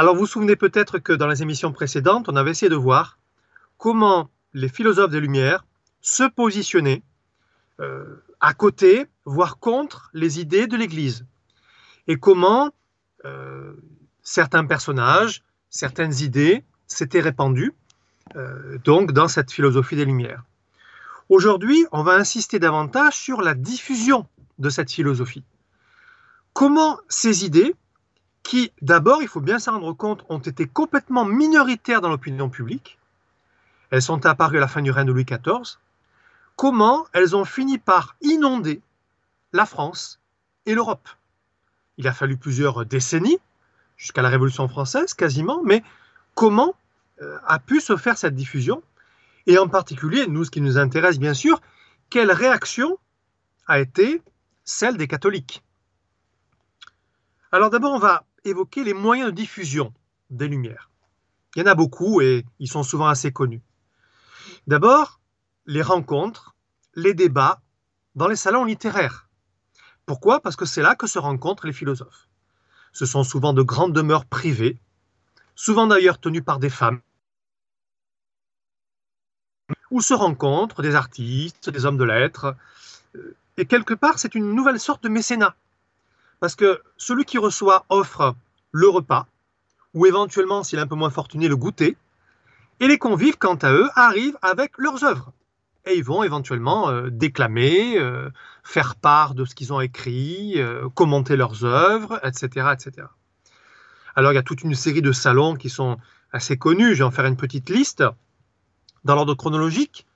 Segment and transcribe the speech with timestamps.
[0.00, 3.18] Alors vous vous souvenez peut-être que dans les émissions précédentes, on avait essayé de voir
[3.76, 5.66] comment les philosophes des Lumières
[6.00, 7.02] se positionnaient
[7.80, 11.26] euh, à côté, voire contre les idées de l'Église,
[12.06, 12.70] et comment
[13.26, 13.74] euh,
[14.22, 17.74] certains personnages, certaines idées s'étaient répandues
[18.36, 20.44] euh, donc dans cette philosophie des Lumières.
[21.28, 24.26] Aujourd'hui, on va insister davantage sur la diffusion
[24.58, 25.44] de cette philosophie.
[26.54, 27.74] Comment ces idées,
[28.50, 32.98] qui d'abord, il faut bien s'en rendre compte, ont été complètement minoritaires dans l'opinion publique,
[33.90, 35.78] elles sont apparues à la fin du règne de Louis XIV,
[36.56, 38.82] comment elles ont fini par inonder
[39.52, 40.18] la France
[40.66, 41.08] et l'Europe?
[41.96, 43.38] Il a fallu plusieurs décennies,
[43.96, 45.84] jusqu'à la Révolution française quasiment, mais
[46.34, 46.74] comment
[47.22, 48.82] euh, a pu se faire cette diffusion?
[49.46, 51.60] Et en particulier, nous, ce qui nous intéresse bien sûr,
[52.08, 52.98] quelle réaction
[53.68, 54.20] a été
[54.64, 55.62] celle des catholiques?
[57.52, 59.92] Alors d'abord, on va évoquer les moyens de diffusion
[60.30, 60.90] des Lumières.
[61.54, 63.62] Il y en a beaucoup et ils sont souvent assez connus.
[64.66, 65.20] D'abord,
[65.66, 66.54] les rencontres,
[66.94, 67.60] les débats
[68.14, 69.28] dans les salons littéraires.
[70.06, 70.40] Pourquoi?
[70.40, 72.28] Parce que c'est là que se rencontrent les philosophes.
[72.92, 74.78] Ce sont souvent de grandes demeures privées,
[75.54, 77.00] souvent d'ailleurs tenues par des femmes,
[79.90, 82.56] où se rencontrent des artistes, des hommes de lettres.
[83.56, 85.54] Et quelque part, c'est une nouvelle sorte de mécénat.
[86.40, 88.34] Parce que celui qui reçoit offre
[88.72, 89.26] le repas,
[89.94, 91.96] ou éventuellement, s'il est un peu moins fortuné, le goûter,
[92.80, 95.32] et les convives, quant à eux, arrivent avec leurs œuvres.
[95.86, 98.30] Et ils vont éventuellement euh, déclamer, euh,
[98.64, 103.06] faire part de ce qu'ils ont écrit, euh, commenter leurs œuvres, etc., etc.
[104.14, 105.98] Alors il y a toute une série de salons qui sont
[106.32, 106.94] assez connus.
[106.94, 108.04] Je vais en faire une petite liste.
[109.04, 110.06] Dans l'ordre chronologique,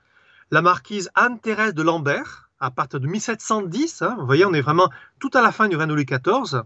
[0.50, 4.90] la marquise Anne-Thérèse de Lambert, à partir de 1710, hein, vous voyez, on est vraiment
[5.18, 6.62] tout à la fin du règne de Louis XIV,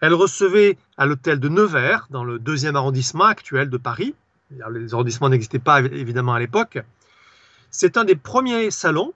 [0.00, 4.14] elle recevait à l'hôtel de Nevers, dans le deuxième arrondissement actuel de Paris,
[4.70, 6.78] les arrondissements n'existaient pas évidemment à l'époque,
[7.70, 9.12] c'est un des premiers salons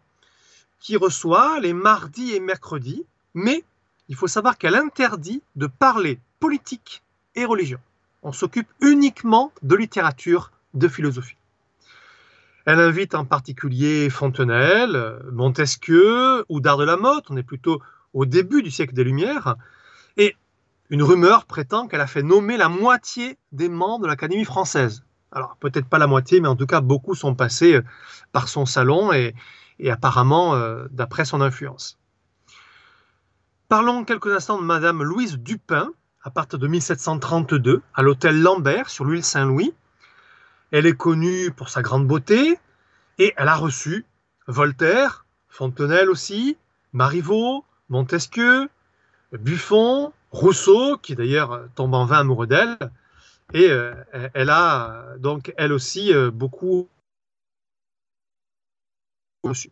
[0.81, 3.65] qui reçoit les mardis et mercredis, mais
[4.09, 7.03] il faut savoir qu'elle interdit de parler politique
[7.35, 7.79] et religion.
[8.23, 11.37] On s'occupe uniquement de littérature, de philosophie.
[12.65, 17.81] Elle invite en particulier Fontenelle, Montesquieu ou Dard de la Motte, on est plutôt
[18.13, 19.57] au début du siècle des Lumières,
[20.17, 20.37] et
[20.91, 25.05] une rumeur prétend qu'elle a fait nommer la moitié des membres de l'Académie française.
[25.33, 27.85] Alors peut-être pas la moitié, mais en tout cas beaucoup sont passés euh,
[28.33, 29.35] par son salon et,
[29.91, 31.99] apparemment euh, d'après son influence.
[33.69, 35.91] Parlons quelques instants de Madame Louise Dupin,
[36.23, 39.73] à partir de 1732, à l'hôtel Lambert sur l'île Saint-Louis.
[40.73, 42.59] Elle est connue pour sa grande beauté
[43.19, 44.07] et elle a reçu
[44.49, 46.57] Voltaire, Fontenelle aussi,
[46.95, 48.69] Marivaux, Montesquieu,
[49.33, 52.79] Buffon, Rousseau, qui d'ailleurs tombe en vain amoureux d'elle,
[53.53, 53.95] et euh,
[54.33, 56.89] elle a donc elle aussi euh, beaucoup
[59.45, 59.71] reçu.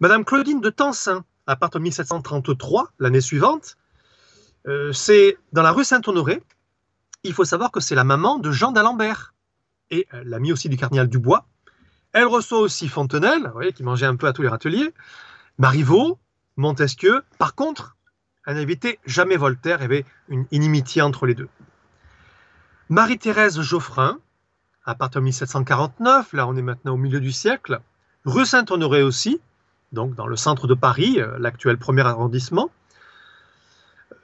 [0.00, 3.76] Madame Claudine de Tencin, à partir de 1733, l'année suivante,
[4.66, 6.42] euh, c'est dans la rue Saint-Honoré.
[7.24, 9.34] Il faut savoir que c'est la maman de Jean d'Alembert
[9.90, 11.46] et l'amie aussi du cardinal Dubois.
[12.12, 14.94] Elle reçoit aussi Fontenelle, qui mangeait un peu à tous les râteliers,
[15.58, 16.18] Marivaux,
[16.56, 17.22] Montesquieu.
[17.38, 17.96] Par contre,
[18.46, 21.48] elle n'invitait jamais Voltaire, il y avait une inimitié entre les deux.
[22.88, 24.18] Marie-Thérèse Geoffrin,
[24.84, 27.80] à partir de 1749, là on est maintenant au milieu du siècle,
[28.24, 29.40] rue Saint-Honoré aussi,
[29.92, 32.70] donc dans le centre de Paris, euh, l'actuel premier arrondissement.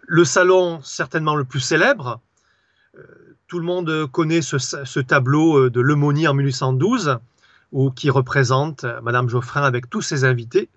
[0.07, 2.21] Le salon certainement le plus célèbre,
[2.97, 7.19] euh, tout le monde connaît ce, tableau euh, de Lemonie en 1812,
[7.73, 10.71] où, qui représente Madame Geoffrin avec tous ses invités.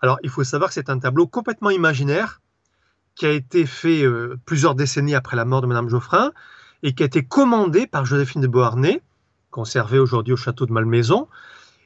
[0.00, 2.40] Alors il faut savoir que c'est un tableau complètement imaginaire
[3.14, 4.06] qui a été fait
[4.46, 6.32] plusieurs décennies après la mort de Madame Geoffrin,
[6.82, 9.02] et qui a été commandé par Joséphine de Beauharnais,
[9.50, 11.28] conservée aujourd'hui au château de Malmaison,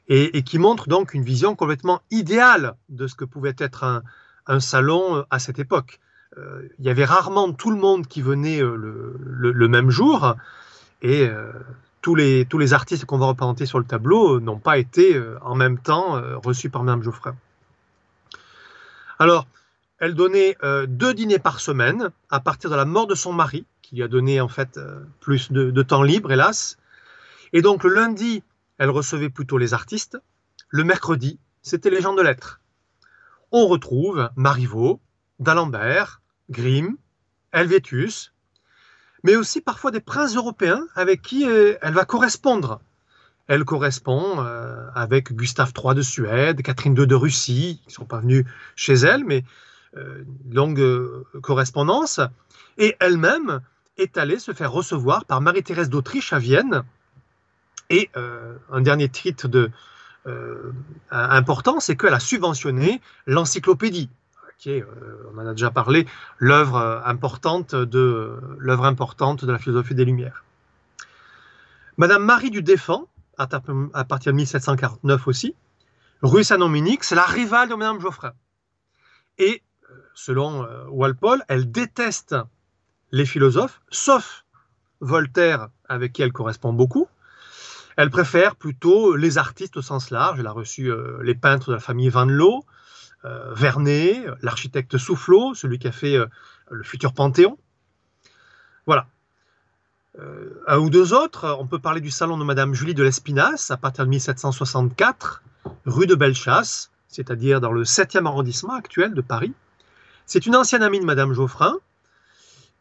[0.07, 4.03] et, qui montre donc une vision complètement idéale de ce que pouvait être
[4.47, 5.99] un, salon euh, à cette époque.
[6.39, 10.35] Euh, il y avait rarement tout le monde qui venait euh, le, même jour,
[11.03, 11.29] et
[12.01, 15.57] tous, les, tous les artistes qu'on va représenter sur le tableau n'ont pas été en
[15.57, 17.35] même temps reçus par Mme Geoffrin.
[19.19, 19.49] Alors,
[19.99, 23.97] elle donnait deux dîners par semaine à partir de la mort de son mari, qui
[23.97, 26.79] lui a donné en fait euh, plus de, temps libre, hélas.
[27.53, 28.43] Et donc le lundi,
[28.79, 30.19] elle recevait plutôt les artistes.
[30.71, 32.61] Le mercredi, c'était les gens de lettres.
[33.51, 34.99] On retrouve Marivaux,
[35.39, 36.97] d'Alembert, Grimm,
[37.53, 38.33] Helvétius,
[39.25, 42.81] mais aussi parfois des princes européens avec qui euh, elle va correspondre.
[43.49, 48.05] Elle correspond euh, avec Gustave III de Suède, Catherine II de Russie, qui ne sont
[48.05, 48.47] pas venus
[48.77, 49.45] chez elle, mais
[50.51, 50.83] longue
[51.43, 52.19] correspondance.
[52.79, 53.61] Et elle-même
[53.99, 56.83] est allé se faire recevoir par Marie-Thérèse d'Autriche à Vienne.
[57.91, 59.71] Et euh, un dernier titre de,
[60.27, 60.73] euh,
[61.11, 64.09] important, c'est qu'elle a subventionné l'encyclopédie,
[64.63, 64.85] qui est,
[65.35, 66.07] on en a déjà parlé,
[66.39, 70.45] l'œuvre importante de l'œuvre importante de la philosophie des Lumières.
[71.97, 75.57] Madame Marie du Défend, à, partir de 1749 aussi,
[76.23, 78.35] rue Saint-Dominique, c'est la rivale de Madame Geoffrin.
[79.39, 79.63] Et
[80.15, 82.37] selon Walpole, elle déteste
[83.11, 84.45] les philosophes, sauf
[85.01, 87.09] Voltaire, avec qui elle correspond beaucoup.
[87.97, 90.39] Elle préfère plutôt les artistes au sens large.
[90.39, 92.82] Elle a reçu euh, les peintres de la famille Van Loo, euh,
[93.25, 96.27] Vernet, l'architecte Soufflot, celui qui a fait euh,
[96.71, 97.59] le futur Panthéon.
[98.87, 99.07] Voilà.
[100.67, 103.77] un ou deux autres, on peut parler du salon de Madame Julie de l'Espinasse à
[103.77, 105.43] partir de 1764,
[105.87, 109.53] rue de Bellechasse, c'est-à-dire dans le 7e arrondissement actuel de Paris.
[110.27, 111.79] C'est une ancienne amie de Madame Geoffrin,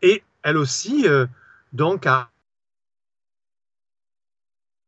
[0.01, 1.27] et elle aussi, euh,
[1.73, 2.29] donc, a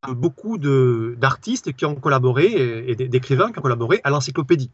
[0.10, 4.70] beaucoup d'artistes qui ont collaboré et d'écrivains qui ont collaboré à l'encyclopédie.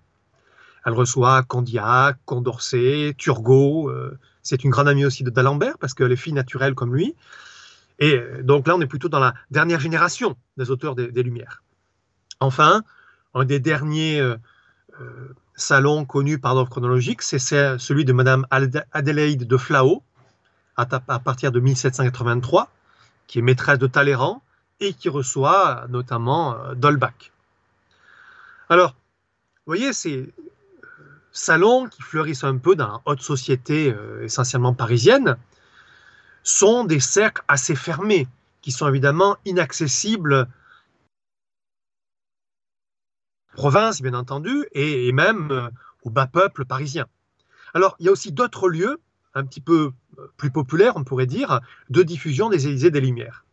[0.86, 3.90] Elle reçoit Condillac, Condorcet, Turgot.
[3.90, 7.16] Euh, c'est une grande amie aussi de d'Alembert parce qu'elle est fille naturelle comme lui.
[8.00, 11.64] Et euh, donc là, on est plutôt dans la dernière génération des auteurs des, Lumières.
[12.40, 12.84] Enfin,
[13.34, 14.22] un des derniers
[15.56, 20.04] salons connus par l'ordre chronologique, c'est celui de Madame Adélaïde de Flao,
[20.78, 20.86] à,
[21.20, 22.72] partir de 1783,
[23.28, 24.42] qui est maîtresse de Talleyrand
[24.80, 27.31] et qui reçoit notamment euh, Dolbach.
[28.70, 28.96] Alors,
[29.66, 30.31] voyez, ces
[31.40, 35.38] salons qui fleurissent un peu dans la haute société euh, essentiellement parisienne
[36.44, 38.28] sont des cercles assez fermés,
[38.62, 40.48] qui sont évidemment inaccessibles
[43.54, 45.70] province, bien entendu, et, même euh,
[46.04, 47.08] au bas peuple parisien.
[47.74, 49.00] Alors, il y a aussi d'autres lieux
[49.34, 49.92] un petit peu
[50.38, 53.46] plus populaire, on pourrait dire, de diffusion des Élysées des Lumières.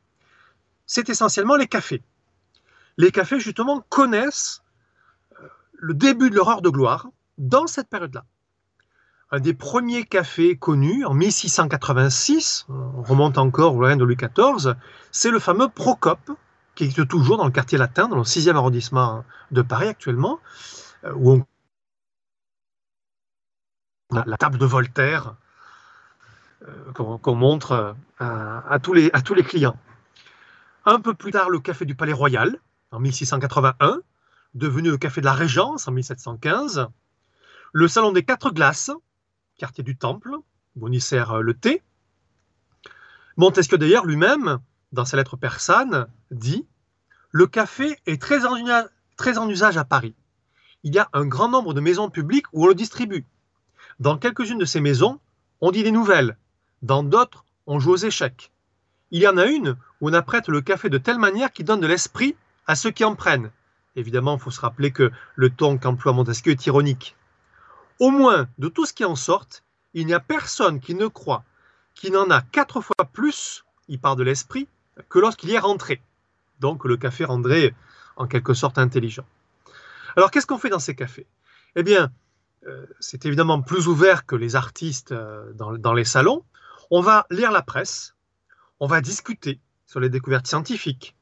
[0.86, 2.02] C'est essentiellement les cafés.
[2.96, 4.62] Les cafés, justement, connaissent
[5.40, 8.24] euh, le début de l'horreur de gloire dans cette période-là.
[9.32, 14.74] Un des premiers cafés connus, en 1686, on remonte encore au règne de Louis XIV,
[15.10, 16.30] c'est le fameux Procope,
[16.76, 20.38] qui existe toujours dans le quartier latin, dans le 6e arrondissement de Paris actuellement,
[21.04, 21.46] euh, où on
[24.10, 25.34] la table de Voltaire,
[26.66, 27.72] euh, qu'on montre
[28.20, 29.76] euh, à, tous les, à tous les clients.
[30.84, 32.56] Un peu plus tard, le Café du Palais Royal,
[32.92, 34.00] en 1681,
[34.54, 36.88] devenu le Café de la Régence en 1715.
[37.78, 38.90] Le Salon des Quatre Glaces,
[39.58, 40.30] quartier du Temple,
[40.76, 41.82] où on y sert le thé.
[43.36, 44.60] Montesquieu d'ailleurs lui-même,
[44.92, 46.66] dans sa lettre persane, dit
[47.32, 48.56] Le café est très en,
[49.18, 50.14] très en usage à Paris.
[50.84, 53.26] Il y a un grand nombre de maisons publiques où on le distribue.
[54.00, 55.20] Dans quelques-unes de ces maisons,
[55.60, 56.38] on dit des nouvelles,
[56.80, 58.52] dans d'autres, on joue aux échecs.
[59.10, 61.80] Il y en a une où on apprête le café de telle manière qu'il donne
[61.80, 62.36] de l'esprit
[62.66, 63.50] à ceux qui en prennent.
[63.96, 67.14] Évidemment, il faut se rappeler que le ton qu'emploie Montesquieu est ironique.
[67.98, 69.46] Au moins, de tout ce qui en sort,
[69.94, 71.44] il n'y a personne qui ne croit
[71.94, 74.68] qu'il n'en a quatre fois plus, il part de l'esprit,
[75.08, 76.02] que lorsqu'il y est rentré.
[76.60, 77.74] Donc le café rendrait
[78.16, 79.24] en quelque sorte intelligent.
[80.16, 81.26] Alors qu'est-ce qu'on fait dans ces cafés?
[81.74, 82.10] Eh bien,
[82.66, 86.44] euh, c'est évidemment plus ouvert que les artistes euh, dans les salons,
[86.90, 88.14] on va lire la presse,
[88.80, 91.16] on va discuter sur les découvertes scientifiques,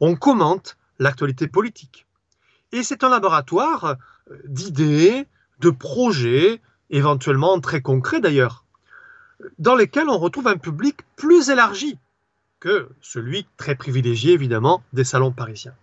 [0.00, 2.06] on commente l'actualité politique.
[2.72, 3.96] Et c'est un laboratoire
[4.30, 5.26] euh, d'idées,
[5.60, 8.64] de projets, éventuellement très concrets d'ailleurs,
[9.58, 11.98] dans lesquels on retrouve un public plus élargi
[12.58, 15.74] que celui très privilégié évidemment des salons parisiens.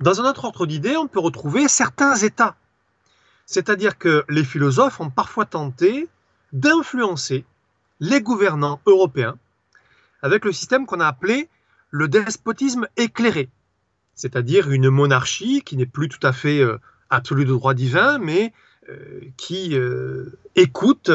[0.00, 2.56] Dans un autre ordre d'idées, on peut retrouver certains États.
[3.46, 6.08] C'est-à-dire que les philosophes ont parfois tenté
[6.52, 7.44] d'influencer
[8.00, 9.36] les gouvernants européens
[10.22, 11.48] avec le système qu'on a appelé
[11.90, 13.48] le despotisme éclairé,
[14.14, 16.78] c'est-à-dire une monarchie qui n'est plus tout à fait euh,
[17.10, 18.52] absolue de droit divin, mais
[18.88, 21.10] euh, qui euh, écoute,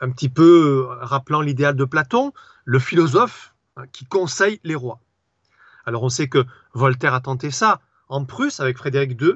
[0.00, 2.32] un petit peu rappelant l'idéal de Platon,
[2.64, 5.00] le philosophe hein, qui conseille les rois.
[5.86, 6.44] Alors on sait que
[6.74, 9.34] Voltaire a tenté ça en Prusse avec Frédéric II,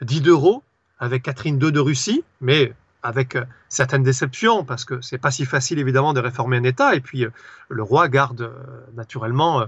[0.00, 0.62] Diderot
[0.98, 5.44] avec Catherine II de Russie, mais avec euh, certaines déceptions, parce que c'est pas si
[5.44, 7.26] facile évidemment de réformer un État, et puis
[7.68, 8.50] le roi garde
[8.94, 9.66] naturellement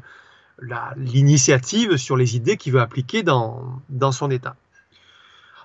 [0.96, 4.56] l'initiative sur les idées qu'il veut appliquer dans, dans son État.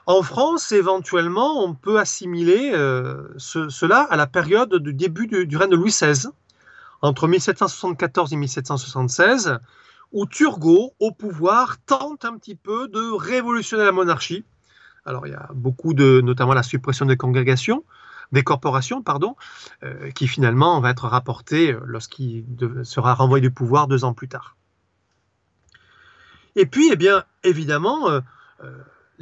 [0.05, 2.72] En France, éventuellement, on peut assimiler
[3.38, 6.27] cela à la période du début du, règne de Louis XVI,
[7.01, 9.60] entre 1774 et 1776,
[10.12, 14.43] où Turgot, au pouvoir, tente un petit peu de révolutionner la monarchie
[15.05, 17.83] alors il y a beaucoup de, notamment la suppression des congrégations,
[18.31, 19.36] des corporations, pardon,
[20.15, 22.45] qui finalement va être rapporté lorsqu'il
[22.83, 24.55] sera renvoyé du pouvoir deux ans plus tard.
[26.55, 28.22] Et puis, eh bien, évidemment,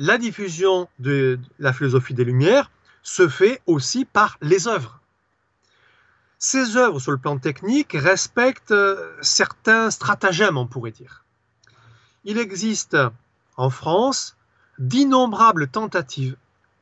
[0.02, 2.72] la diffusion de la philosophie des Lumières
[3.04, 5.00] se fait aussi par les œuvres.
[6.40, 8.74] Ces œuvres, sur le plan technique, respectent
[9.22, 11.24] certains stratagèmes, on pourrait dire.
[12.24, 12.98] Il existe
[13.58, 14.36] en France
[14.80, 16.36] d'innombrables tentatives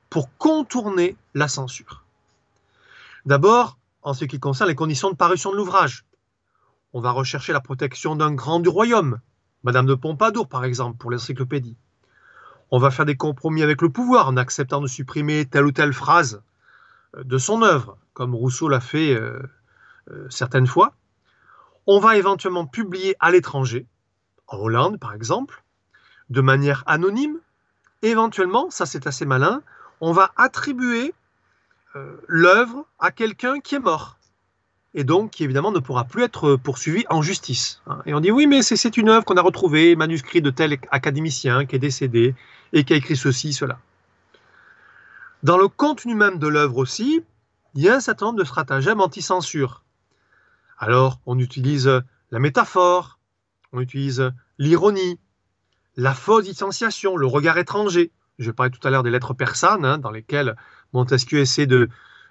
[0.10, 2.06] pour contourner la censure.
[3.26, 6.06] D'abord, en ce qui concerne les conditions de parution de l'ouvrage.
[6.94, 9.20] On va rechercher la protection d'un grand du royaume,
[9.64, 11.76] Madame de Pompadour par exemple, pour l'encyclopédie.
[12.72, 15.94] On va faire des compromis avec le pouvoir en acceptant de supprimer telle ou telle
[15.94, 16.42] phrase
[17.16, 19.42] euh, de son œuvre, comme Rousseau l'a fait euh,
[20.12, 20.94] euh, certaines fois.
[21.88, 23.88] On va éventuellement publier à l'étranger,
[24.48, 25.64] en Hollande par exemple,
[26.30, 27.40] de manière anonyme.
[28.04, 29.64] éventuellement, ça c'est assez malin,
[30.00, 31.14] on va attribuer
[32.28, 34.20] l'œuvre à quelqu'un qui est mort
[34.94, 37.82] et donc qui évidemment ne pourra plus être poursuivi en justice.
[37.88, 38.00] Hein.
[38.06, 41.66] Et on dit oui, mais c'est une œuvre qu'on a retrouvée, manuscrit de tel académicien
[41.66, 42.36] qui est décédé
[42.74, 43.80] et qui a écrit ceci, cela.
[45.44, 47.22] Dans le contenu même de l'œuvre aussi,
[47.76, 49.84] il y a un certain nombre de stratagèmes anti-censure.
[50.78, 51.90] Alors, on utilise
[52.32, 53.20] la métaphore,
[53.72, 55.20] on utilise l'ironie,
[55.96, 58.12] la fausse distanciation, le regard étranger.
[58.38, 60.56] Je parlais tout à l'heure des lettres persanes, hein, dans lesquelles
[60.94, 61.90] Montesquieu essaie de,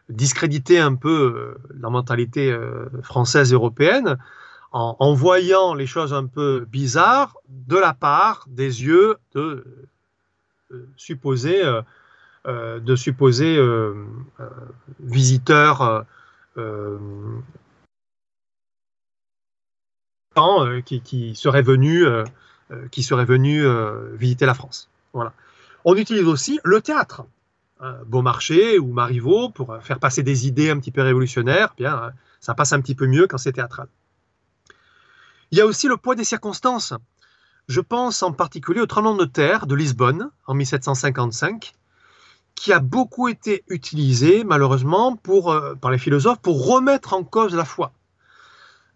[0.08, 4.18] discréditer un peu euh, la mentalité euh, française européenne
[4.70, 9.64] en, voyant les choses un peu bizarres de la part des yeux de
[10.72, 11.62] euh, supposés,
[12.46, 13.58] de supposés
[15.00, 16.06] visiteurs
[20.84, 22.06] qui, seraient venus,
[22.90, 23.66] qui seraient venus
[24.14, 24.88] visiter la France.
[25.84, 27.26] On utilise aussi le théâtre.
[28.06, 32.72] Beaumarchais ou Marivaux pour faire passer des idées un petit peu révolutionnaires, bien, ça passe
[32.72, 33.88] un petit peu mieux quand c'est théâtral.
[35.50, 36.94] Il y a aussi le poids des circonstances.
[37.68, 41.74] Je pense en particulier au tremblement de terre de Lisbonne en 1755,
[42.54, 47.66] qui a beaucoup été utilisé malheureusement euh, par les philosophes pour remettre en cause la
[47.66, 47.92] foi.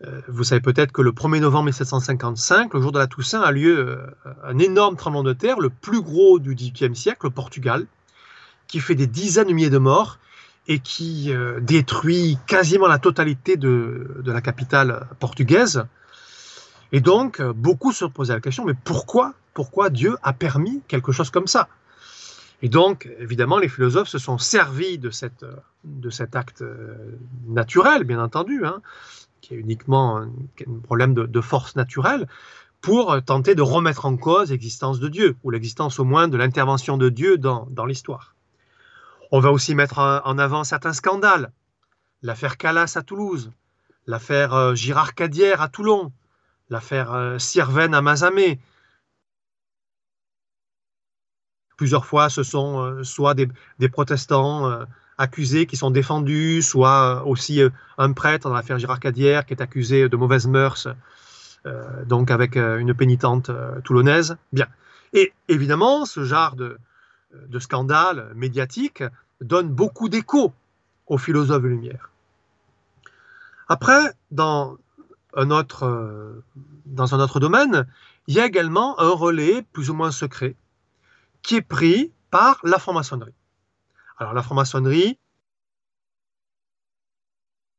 [0.05, 3.53] Euh, vous savez peut-être que le 1er novembre 1755, le jour de la Toussaint, a
[3.53, 7.87] lieu euh, un énorme tremblement de terre, le plus gros du XVIIIe siècle, au Portugal,
[8.67, 10.19] qui fait des dizaines de milliers de morts
[10.67, 15.85] et qui détruit quasiment la totalité de, la capitale portugaise.
[16.93, 21.13] Et donc, euh, beaucoup se posaient la question, mais pourquoi, pourquoi Dieu a permis quelque
[21.13, 21.69] chose comme ça?
[22.61, 25.45] Et donc, évidemment, les philosophes se sont servis de, cette,
[25.85, 27.19] de cet acte euh,
[27.49, 28.81] naturel, bien entendu, hein,
[29.41, 30.31] qui est uniquement un,
[30.85, 32.29] problème de, force naturelle,
[32.81, 36.97] pour tenter de remettre en cause l'existence de Dieu, ou l'existence au moins de l'intervention
[36.97, 38.35] de Dieu dans l'histoire.
[39.35, 41.53] On va aussi mettre en avant certains scandales.
[42.21, 43.51] L'affaire Calas à Toulouse,
[44.07, 46.13] l'affaire euh, Girard Cadière à Toulon,
[46.73, 48.59] l'affaire euh, Sirven à Mazamet.
[51.77, 54.87] Plusieurs fois, ce sont euh, soit des, protestants
[55.19, 57.61] accusés qui sont défendus, soit aussi
[57.99, 60.89] un prêtre dans l'affaire Girard Cadière qui est accusé de mauvaises mœurs,
[62.07, 63.51] donc avec une pénitente
[63.85, 64.37] toulonnaise.
[64.53, 64.67] Bien.
[65.13, 66.79] Et évidemment, ce genre de,
[67.49, 69.05] de scandale médiatique
[69.41, 70.53] donne beaucoup d'écho
[71.07, 72.11] aux philosophes de lumière.
[73.69, 74.77] Après, dans
[75.51, 76.43] autre,
[76.87, 77.87] dans un autre domaine,
[78.27, 80.57] il y a également un relais plus ou moins secret
[81.43, 83.35] qui est pris par la franc-maçonnerie.
[84.19, 85.19] Alors la franc-maçonnerie,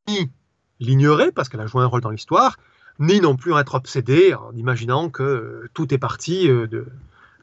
[0.07, 0.31] ni
[0.79, 2.57] l'ignorer parce qu'elle a joué un rôle dans l'histoire,
[2.99, 6.87] ni non plus être obsédé en imaginant que tout est parti de,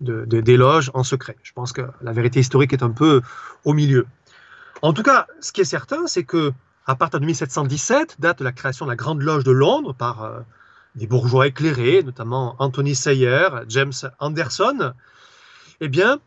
[0.00, 1.36] des loges en secret.
[1.42, 3.22] Je pense que la vérité historique est un peu
[3.64, 4.06] au milieu.
[4.82, 6.52] En tout cas, ce qui est certain, c'est que
[6.90, 10.24] à partir de 1717, date de la création de la Grande Loge de Londres par
[10.24, 10.40] euh,
[10.96, 14.92] des bourgeois éclairés, notamment Anthony Sayer, James Anderson,
[15.80, 16.18] eh bien,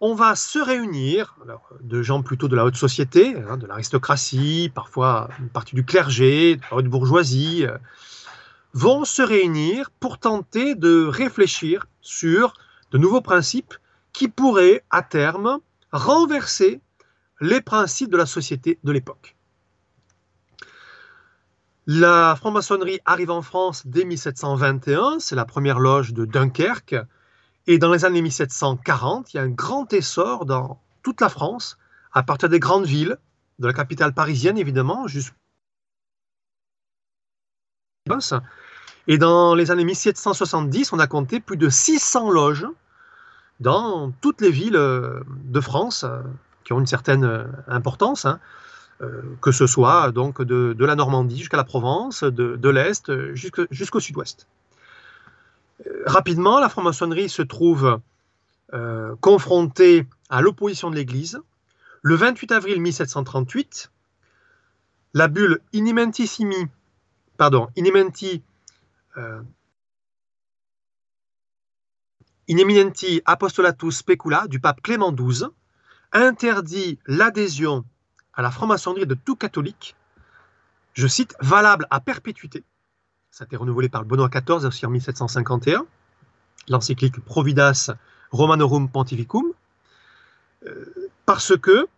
[0.00, 1.34] on va se réunir,
[1.80, 6.54] de gens plutôt de la haute société, hein, de l'aristocratie, parfois une partie du clergé,
[6.54, 7.76] de la haute bourgeoisie, euh,
[8.72, 12.52] vont se réunir pour tenter de réfléchir sur
[12.92, 13.74] de nouveaux principes
[14.12, 15.58] qui pourraient, à terme,
[15.90, 16.80] renverser
[17.40, 19.34] les principes de la société de l'époque.
[21.90, 26.96] La franc-maçonnerie arrive en France dès 1721, c'est la première loge de Dunkerque,
[27.66, 31.78] et dans les années 1740, il y a un grand essor dans toute la France,
[32.12, 33.16] à partir des grandes villes,
[33.58, 35.34] de la capitale parisienne évidemment, jusqu'à
[39.06, 42.66] et dans les années 1770, on a compté plus de 600 loges
[43.60, 46.20] dans toutes les villes euh, de France euh,
[46.64, 47.24] qui ont une certaine
[47.66, 48.40] importance, hein,
[49.40, 54.48] que ce soit donc de, la Normandie jusqu'à la Provence, de, l'Est jusqu'au sud-ouest.
[56.06, 58.00] Rapidement, la franc-maçonnerie se trouve
[59.20, 61.40] confrontée à l'opposition de l'Église.
[62.02, 63.90] Le 28 avril 1738,
[65.14, 66.68] la bulle Inimentissimi,
[72.48, 75.48] Inimenti Apostolatus Specula du pape Clément XII
[76.12, 77.84] interdit l'adhésion
[78.38, 79.96] à la franc-maçonnerie de tout catholique,
[80.94, 82.62] je cite, valable à perpétuité.
[83.32, 85.84] Ça a été renouvelé par Benoît XIV aussi en 1751,
[86.68, 87.90] l'encyclique Providas
[88.30, 89.44] Romanorum Pontificum,
[90.66, 91.88] euh, parce que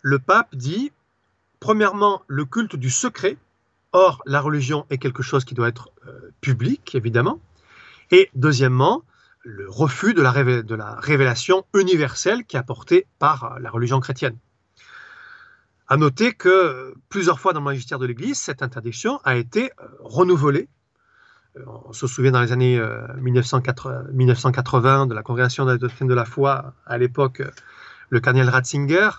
[0.00, 0.90] le pape dit,
[1.60, 3.36] premièrement, le culte du secret,
[3.92, 7.40] or la religion est quelque chose qui doit être euh, public, évidemment,
[8.10, 9.02] et deuxièmement,
[9.42, 10.30] le refus de la,
[11.00, 14.38] révélation universelle qui est apportée par euh, la religion chrétienne.
[15.86, 19.86] À noter que plusieurs fois dans le magistère de l'Église, cette interdiction a été euh,
[20.00, 20.68] renouvelée.
[21.56, 22.80] Euh, on se souvient dans les années
[23.18, 27.42] 1980 de la congrégation de la doctrine de la foi, à l'époque
[28.08, 29.10] le cardinal Ratzinger,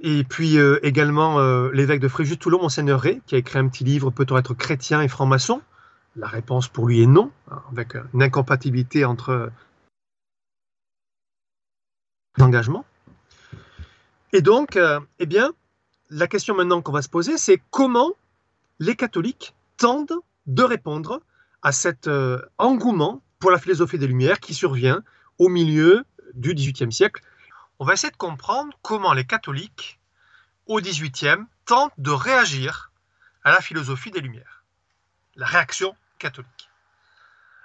[0.00, 4.38] et puis également l'évêque de Fréjus-Toulon, Monseigneur Ré, qui a écrit un petit livre Peut-on
[4.38, 5.60] être chrétien et franc-maçon?
[6.16, 9.50] La réponse pour lui est non, hein, avec une incompatibilité entre
[12.38, 12.84] l'engagement.
[14.32, 15.52] Et donc, euh, eh bien,
[16.08, 18.12] la question maintenant qu'on va se poser, c'est comment
[18.78, 21.20] les catholiques tendent de répondre
[21.62, 25.02] à cet euh, engouement pour la philosophie des Lumières qui survient
[25.38, 27.22] au milieu du XVIIIe siècle.
[27.78, 29.98] On va essayer de comprendre comment les catholiques,
[30.66, 32.92] au XVIIIe, tentent de réagir
[33.42, 34.60] à la philosophie des Lumières
[35.36, 36.68] la réaction catholique.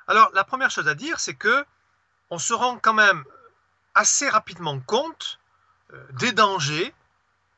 [0.08, 1.66] Alors, la première chose à dire, c'est que
[2.30, 3.24] on se rend quand même
[3.94, 5.40] assez rapidement compte
[6.14, 6.94] des dangers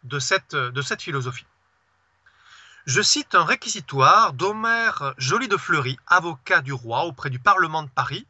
[0.04, 1.46] de cette, de cette philosophie.
[2.86, 7.90] Je cite un réquisitoire d'Omer Joly de Fleury, avocat du roi auprès du Parlement de
[7.90, 8.26] Paris,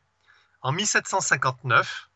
[0.61, 2.09] en 1759,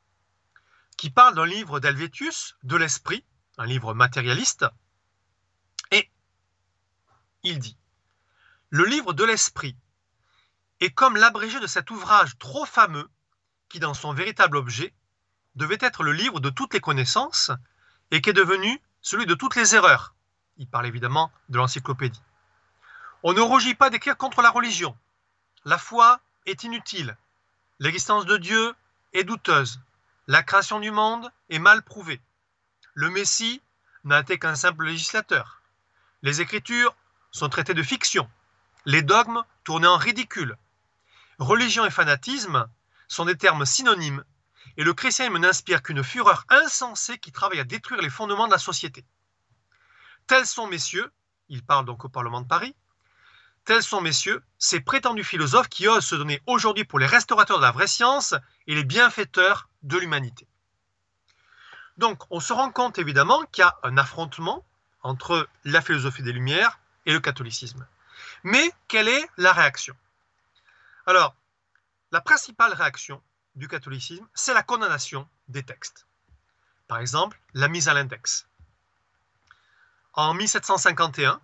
[0.98, 3.24] qui parle d'un livre d'Helvétius, de l'esprit,
[3.58, 4.66] un livre matérialiste,
[5.92, 6.10] et
[7.44, 7.78] il dit
[8.72, 9.76] le livre de l'esprit
[10.80, 13.10] est comme l'abrégé de cet ouvrage trop fameux
[13.68, 14.94] qui, dans son véritable objet,
[15.56, 17.52] devait être le livre de toutes les connaissances
[18.12, 20.14] et qui est devenu celui de toutes les erreurs.
[20.58, 22.22] Il parle évidemment de l'encyclopédie.
[23.24, 24.96] On ne rougit pas d'écrire contre la religion.
[25.66, 27.18] La foi est inutile.
[27.80, 28.74] L'existence de Dieu
[29.14, 29.80] est douteuse.
[30.28, 32.22] La création du monde est mal prouvée.
[32.94, 33.62] Le Messie
[34.04, 35.62] n'a été qu'un simple législateur.
[36.22, 36.96] Les Écritures
[37.32, 38.30] sont traitées de fiction
[38.86, 40.58] les dogmes tournaient en ridicule.
[41.38, 42.68] Religion et fanatisme
[43.08, 44.24] sont des termes synonymes,
[44.82, 48.58] et le christianisme n'inspire qu'une fureur insensée qui travaille à détruire les fondements de la
[48.58, 49.06] société.
[50.26, 51.12] Tels sont, messieurs,
[51.50, 52.76] il parle donc au Parlement de Paris,
[53.64, 57.62] tels sont, messieurs, ces prétendus philosophes qui osent se donner aujourd'hui pour les restaurateurs de
[57.62, 58.34] la vraie science
[58.66, 60.48] et les bienfaiteurs de l'humanité.
[61.98, 64.66] Donc, on se rend compte évidemment qu'il y a un affrontement
[65.04, 67.86] entre la philosophie des Lumières et le catholicisme.
[68.44, 69.96] Mais quelle est la réaction?
[71.06, 71.36] Alors,
[72.12, 73.22] la principale réaction
[73.56, 76.08] du catholicisme, c'est la condamnation des textes.
[76.88, 78.48] Par exemple, la mise à l'index.
[80.14, 81.42] En 1751,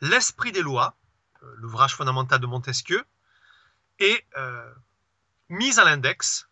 [0.00, 0.96] l'Esprit des lois,
[1.42, 3.04] euh, l'ouvrage fondamental de Montesquieu,
[3.98, 4.72] est euh,
[5.48, 6.48] mis à l'index,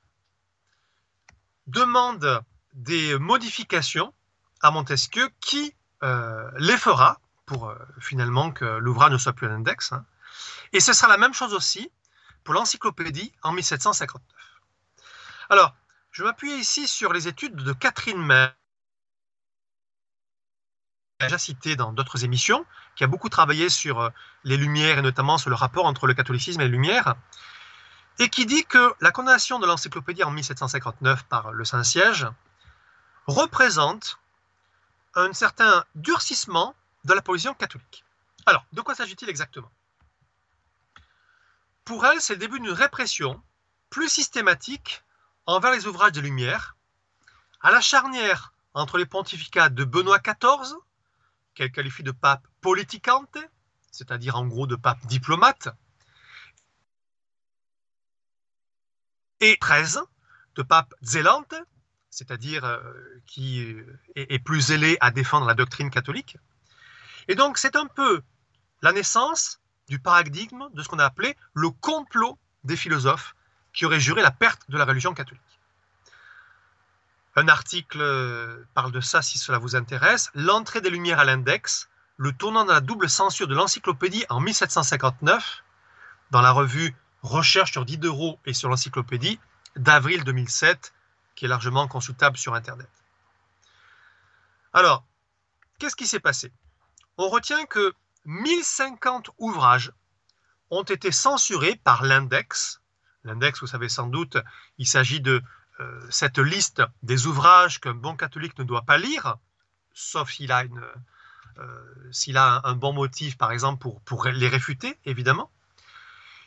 [1.66, 4.12] demande des modifications
[4.60, 9.54] à Montesquieu qui euh, les fera pour euh, finalement que l'ouvrage ne soit plus un
[9.54, 9.92] index.
[9.92, 10.04] Hein.
[10.72, 11.90] Et ce sera la même chose aussi
[12.44, 14.22] pour l'encyclopédie en 1759.
[15.52, 15.74] Alors,
[16.12, 18.50] je m'appuie ici sur les études de Catherine May,
[21.20, 22.64] déjà citée dans d'autres émissions,
[22.96, 24.08] qui a beaucoup travaillé sur euh,
[24.44, 27.16] les Lumières et notamment sur le rapport entre le catholicisme et les Lumières,
[28.18, 32.26] et qui dit que la condamnation de l'encyclopédie en 1759 par le Saint-Siège
[33.26, 34.18] représente
[35.14, 38.06] un certain durcissement de la position catholique.
[38.46, 39.70] Alors, de quoi s'agit-il exactement?
[41.84, 43.42] Pour elle, c'est le début d'une répression
[43.90, 45.02] plus systématique
[45.46, 46.76] envers les ouvrages de Lumière,
[47.60, 50.74] à la charnière entre les pontificats de Benoît XIV,
[51.54, 53.38] qu'elle qualifie de pape politicante,
[53.90, 55.68] c'est-à-dire en gros de pape diplomate,
[59.40, 60.00] et 13
[60.54, 61.54] de pape zélante,
[62.10, 62.80] c'est-à-dire euh,
[63.26, 63.74] qui
[64.14, 66.36] est, plus zélé à défendre la doctrine catholique,
[67.28, 68.22] et donc, c'est un peu
[68.82, 73.34] la naissance du paradigme de ce qu'on a appelé le complot des philosophes
[73.72, 75.42] qui auraient juré la perte de la religion catholique.
[77.34, 80.30] Un article parle de ça si cela vous intéresse.
[80.34, 85.64] L'entrée des Lumières à l'index, le tournant de la double censure de l'encyclopédie en 1759,
[86.30, 89.40] dans la revue Recherche sur Diderot et sur l'encyclopédie
[89.76, 90.92] d'avril 2007,
[91.34, 92.90] qui est largement consultable sur Internet.
[94.74, 95.04] Alors,
[95.78, 96.52] qu'est-ce qui s'est passé?
[97.16, 97.94] On retient que
[98.26, 99.92] 1050 ouvrages
[100.70, 102.81] ont été censurés par l'index.
[103.24, 104.36] L'index, vous savez sans doute,
[104.78, 105.42] il s'agit de
[105.80, 109.36] euh, cette liste des ouvrages qu'un bon catholique ne doit pas lire,
[109.94, 110.64] sauf s'il a,
[111.58, 115.50] euh, un, bon motif, par exemple, pour les réfuter, évidemment.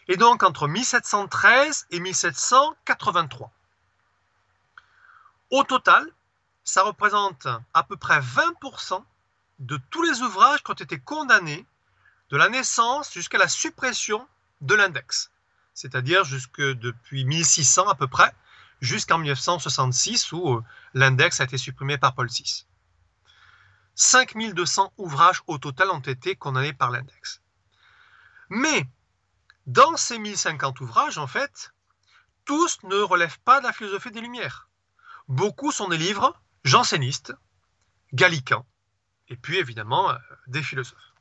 [0.07, 3.51] Et donc, entre 1713 et 1783.
[5.51, 6.11] Au total,
[6.63, 9.03] ça représente à peu près 20%
[9.59, 11.65] de tous les ouvrages qui ont été condamnés
[12.29, 14.27] de la naissance jusqu'à la suppression
[14.61, 15.31] de l'index,
[15.75, 18.33] c'est-à-dire jusque depuis 1600 à peu près,
[18.81, 22.65] jusqu'en 1966 où euh, l'index a été supprimé par Paul VI.
[23.93, 27.41] 5200 ouvrages au total ont été condamnés par l'index.
[28.49, 28.88] Mais
[29.67, 31.73] dans ces 1050 ouvrages, en fait,
[32.45, 34.69] tous ne relèvent pas de la philosophie des Lumières.
[35.27, 37.33] Beaucoup sont des livres jansénistes,
[38.13, 38.65] gallicans,
[39.27, 41.13] et puis évidemment euh, des philosophes.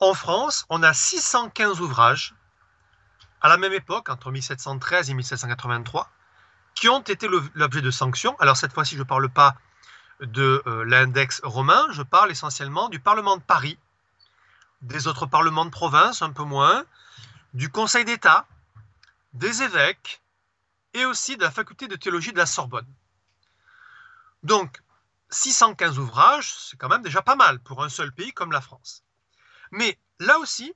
[0.00, 2.34] En France, on a 615 ouvrages
[3.40, 6.10] à la même époque, entre 1713 et 1783,
[6.74, 8.36] qui ont été l'objet de sanctions.
[8.38, 9.56] Alors cette fois-ci, je ne parle pas
[10.20, 13.78] de euh, l'index romain, je parle essentiellement du Parlement de Paris,
[14.82, 16.84] des autres parlements de province, un peu moins,
[17.54, 18.46] du Conseil d'État,
[19.32, 20.22] des évêques
[20.94, 22.86] et aussi de la faculté de théologie de la Sorbonne.
[24.42, 24.82] Donc,
[25.30, 29.02] 615 ouvrages, c'est quand même déjà pas mal pour un seul pays comme la France.
[29.70, 30.74] Mais là aussi,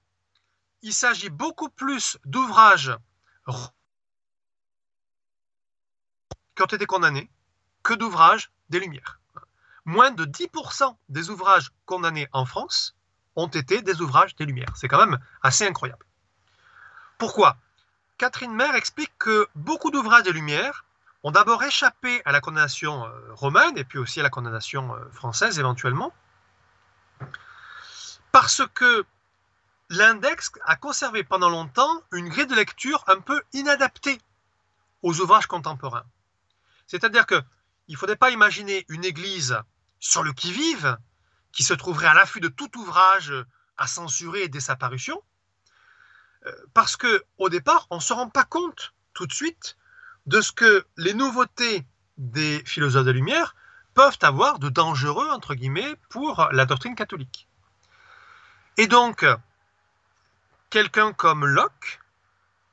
[0.83, 2.97] il s'agit beaucoup plus d'ouvrages
[6.55, 7.31] qui ont été condamnés
[7.83, 9.21] que d'ouvrages des Lumières.
[9.85, 12.95] Moins de 10% des ouvrages condamnés en France
[13.35, 14.73] ont été des ouvrages des Lumières.
[14.77, 16.05] C'est quand même assez incroyable.
[17.19, 17.57] Pourquoi?
[18.19, 20.85] Catherine Maire explique que beaucoup d'ouvrages des Lumières
[21.25, 25.09] ont d'abord échappé à la condamnation euh, romaine et puis aussi à la condamnation euh,
[25.11, 26.13] française éventuellement,
[28.33, 29.05] parce que
[29.93, 34.19] l'index a conservé pendant longtemps une grille de lecture un peu inadaptée
[35.03, 36.07] aux ouvrages contemporains.
[36.87, 37.45] C'est-à-dire qu'il
[37.91, 39.59] ne faudrait pas imaginer une église
[40.01, 40.97] sur le qui-vive
[41.53, 43.35] qui se trouverait à l'affût de tout ouvrage
[43.77, 45.23] à censurer dès sa parution,
[46.47, 49.77] euh, parce qu'au départ, on ne se rend pas compte tout de suite
[50.25, 53.55] de ce que les nouveautés des philosophes de lumière
[53.93, 57.47] peuvent avoir de dangereux, entre guillemets, pour la doctrine catholique.
[58.79, 59.27] Et donc,
[60.73, 62.01] quelqu'un comme Locke,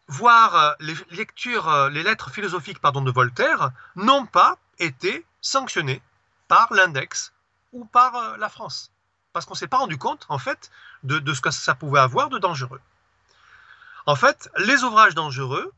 [0.07, 6.01] voire les lectures, les lettres philosophiques pardon, de Voltaire, n'ont pas été sanctionnées
[6.47, 7.33] par l'index
[7.73, 8.91] ou par euh, la France.
[9.33, 10.71] Parce qu'on ne s'est pas rendu compte, en fait,
[11.03, 12.81] de, ce que ça pouvait avoir de dangereux.
[14.05, 15.71] En fait, les ouvrages dangereux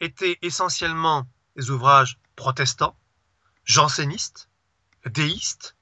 [0.00, 1.26] étaient essentiellement
[1.56, 2.94] des ouvrages protestants,
[3.64, 4.48] jansénistes,
[5.06, 5.74] déistes,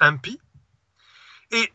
[0.00, 0.40] impies.
[1.52, 1.72] Et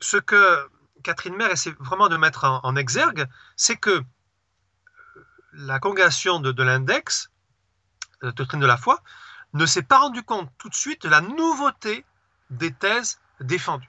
[0.00, 0.68] ce que
[1.06, 4.02] Catherine Maire essaie vraiment de mettre en, exergue, c'est que
[5.52, 7.30] la congrégation de, l'index,
[8.22, 9.00] la doctrine de la foi,
[9.52, 12.04] ne s'est pas rendu compte tout de suite de la nouveauté
[12.50, 13.88] des thèses défendues.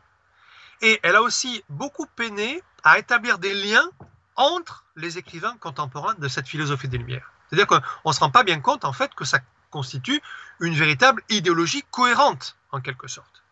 [0.82, 3.90] Et elle a aussi beaucoup peiné à établir des liens
[4.36, 7.34] entre les écrivains contemporains de cette philosophie des Lumières.
[7.50, 9.40] C'est-à-dire qu'on ne se rend pas bien compte en fait que ça
[9.72, 10.22] constitue
[10.60, 13.44] une véritable idéologie cohérente en quelque sorte.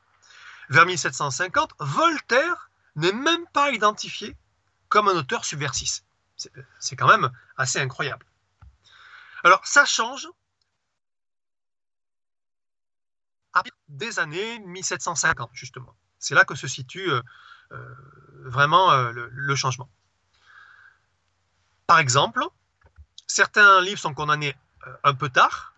[0.69, 4.35] Vers 1750, Voltaire n'est même pas identifié
[4.89, 6.01] comme un auteur subversif.
[6.79, 8.25] C'est quand même assez incroyable.
[9.43, 10.27] Alors ça change
[13.87, 15.95] des années 1750 justement.
[16.19, 17.21] C'est là que se situe euh,
[17.71, 17.95] euh,
[18.45, 19.89] vraiment euh, le changement.
[21.87, 22.43] Par exemple,
[23.27, 24.55] certains livres sont condamnés
[25.03, 25.75] un peu tard.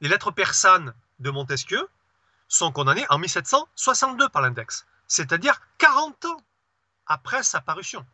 [0.00, 1.88] Les lettres persanes de Montesquieu
[2.48, 6.42] sont condamnées en 1762 par l'index, c'est-à-dire 40 ans
[7.08, 8.06] après sa parution.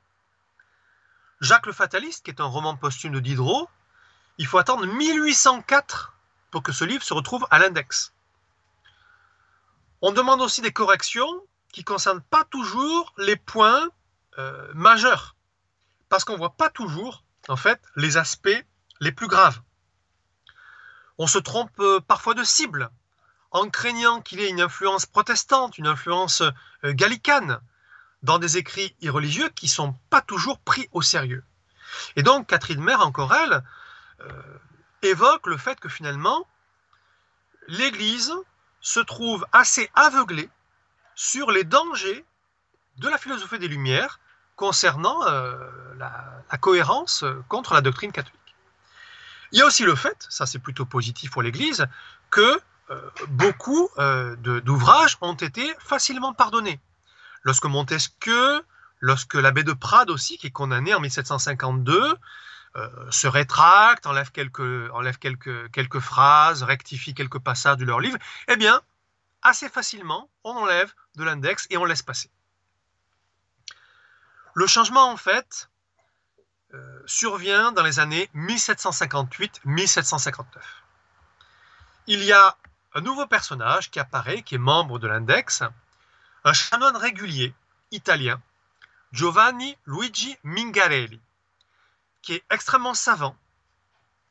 [1.41, 3.69] Jacques le Fataliste, qui est un roman posthume de Diderot,
[4.39, 6.15] il faut attendre 1804
[6.51, 8.13] pour que ce livre se retrouve à l'index.
[10.01, 13.89] On demande aussi des corrections qui ne concernent pas toujours les points
[14.39, 15.35] euh, majeurs,
[16.09, 18.65] parce qu'on ne voit pas toujours en fait, les aspects
[19.01, 19.61] les plus graves.
[21.19, 22.91] On se trompe euh, parfois de cible
[23.51, 27.61] en craignant qu'il ait une influence protestante, une influence euh, gallicane
[28.25, 31.45] dans des écrits irreligieux qui ne sont pas toujours pris au sérieux.
[32.17, 33.63] Et donc, Catherine Maire, encore elle,
[34.21, 34.59] euh,
[35.03, 36.47] évoque le fait que finalement,
[37.69, 38.33] l'Église
[38.81, 40.51] se trouve assez aveuglée
[41.15, 42.25] sur les dangers
[42.97, 44.19] de la philosophie des Lumières
[44.57, 45.57] concernant euh,
[45.99, 48.55] la, cohérence contre la doctrine catholique.
[49.53, 51.87] Il y a aussi le fait, ça c'est plutôt positif pour l'Église,
[52.31, 52.61] que
[52.91, 56.81] euh, beaucoup euh, d'ouvrages ont été facilement pardonnés.
[57.45, 58.65] Lorsque Montesquieu,
[59.01, 62.17] lorsque l'abbé de Prade aussi, qui est condamné en 1752,
[63.11, 68.81] se rétracte, enlève quelques phrases, rectifie quelques passages de leur livre, eh bien,
[69.45, 72.31] assez facilement, on enlève de l'index et on laisse passer.
[74.55, 75.71] Le changement, en fait,
[76.73, 80.45] euh, survient dans les années 1758-1759.
[82.07, 82.57] Il y a
[82.95, 85.63] un nouveau personnage qui apparaît, qui est membre de l'index,
[86.45, 87.55] un chanoine régulier
[87.91, 88.41] italien,
[89.13, 91.21] Giovanni Luigi Mingarelli,
[92.23, 93.37] qui est extrêmement savant.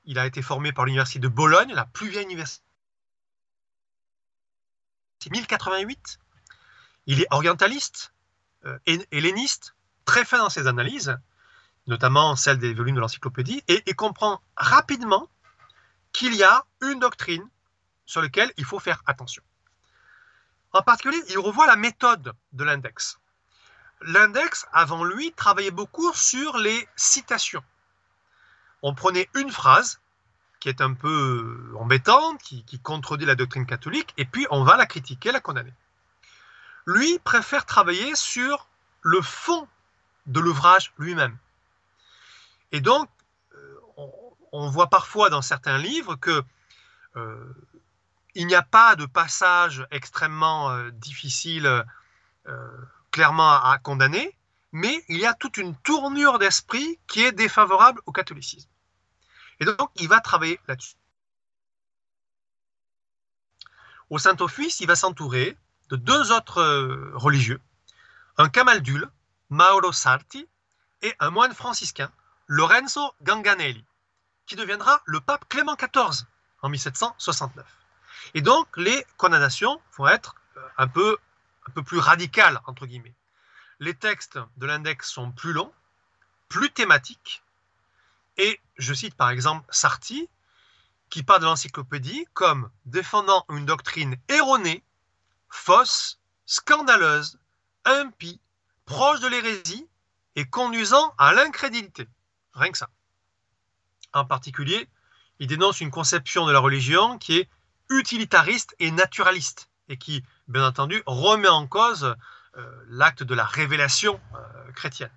[0.05, 2.63] Il a été formé par l'université de Bologne, la plus vieille université.
[5.29, 6.19] 1088.
[7.05, 8.13] Il est orientaliste,
[8.65, 8.77] euh,
[9.11, 11.17] helléniste, très fin dans ses analyses,
[11.87, 15.29] notamment celle des volumes de l'encyclopédie, et, comprend rapidement
[16.11, 17.47] qu'il y a une doctrine
[18.05, 19.43] sur laquelle il faut faire attention.
[20.73, 23.19] En particulier, il revoit la méthode de l'index.
[24.01, 27.63] L'index, avant lui, travaillait beaucoup sur les citations.
[28.81, 30.01] On prenait une phrase
[30.59, 34.85] qui est un peu embêtante, qui, contredit la doctrine catholique, et puis on va la
[34.85, 35.73] critiquer, la condamner.
[36.85, 38.67] Lui préfère travailler sur
[39.01, 39.67] le fond
[40.25, 41.37] de l'ouvrage lui-même.
[42.71, 43.09] Et donc,
[43.55, 43.79] euh,
[44.51, 46.43] on, voit parfois dans certains livres que
[47.17, 47.53] euh,
[48.35, 51.85] il n'y a pas de passage extrêmement euh, difficile,
[53.11, 54.37] clairement à, condamner,
[54.73, 58.69] mais il y a toute une tournure d'esprit qui est défavorable au catholicisme.
[59.61, 60.95] Et donc, il va travailler là-dessus.
[64.09, 65.57] Au Saint-Office, il va s'entourer
[65.89, 66.61] de deux autres
[67.13, 67.61] religieux,
[68.37, 69.09] un camaldule
[69.49, 70.45] Mauro Sarti,
[71.03, 72.11] et un moine franciscain,
[72.47, 73.85] Lorenzo Ganganelli,
[74.47, 76.25] qui deviendra le pape Clément XIV
[76.61, 77.82] en 1769.
[78.33, 81.17] Et donc, les condamnations vont être euh, un peu,
[81.85, 83.15] plus radicales, entre guillemets.
[83.79, 85.73] Les textes de l'index sont plus longs,
[86.49, 87.43] plus thématiques,
[88.37, 90.29] et je cite par exemple Sarti,
[91.09, 94.83] qui parle de l'encyclopédie comme défendant une doctrine erronée,
[95.49, 97.37] fausse, scandaleuse,
[97.85, 98.41] impie,
[98.85, 99.87] proche de l'hérésie
[100.35, 102.07] et conduisant à l'incrédulité.
[102.53, 102.89] Rien que ça.
[104.13, 104.87] En particulier,
[105.39, 107.49] il dénonce une conception de la religion qui est
[107.97, 112.15] utilitariste et naturaliste et qui, bien entendu, remet en cause
[112.57, 115.11] euh, l'acte de la révélation euh, chrétienne.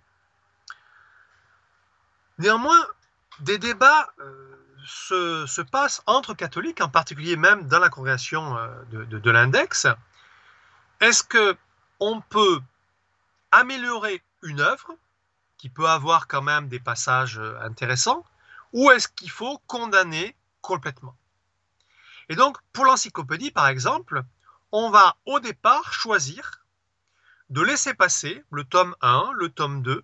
[2.38, 2.86] Néanmoins,
[3.40, 8.56] des débats euh, se, passent entre catholiques, en particulier même dans la congrégation
[8.90, 9.86] de, de l'index.
[11.00, 11.56] Est-ce que
[11.98, 12.60] on peut
[13.52, 14.96] améliorer une œuvre
[15.56, 18.24] qui peut avoir quand même des passages intéressants,
[18.72, 21.16] ou est-ce qu'il faut condamner complètement?
[22.28, 24.22] Et donc, pour l'encyclopédie, par exemple,
[24.72, 26.64] on va au départ choisir
[27.50, 30.02] de laisser passer le tome 1, le tome 2,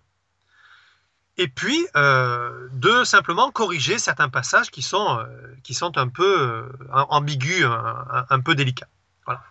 [1.37, 6.71] et puis euh, de simplement corriger certains passages qui sont, euh, qui sont un peu
[6.91, 8.87] ambigus, un, peu délicats.
[9.25, 9.41] Voilà